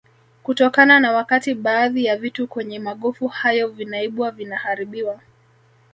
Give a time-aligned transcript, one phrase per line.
[0.43, 5.19] kutokana na wakati baadhi ya vitu kwenye magofu hayo vinaibwa vinaharibiwa